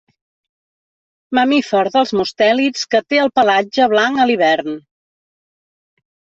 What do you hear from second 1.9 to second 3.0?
dels mustèlids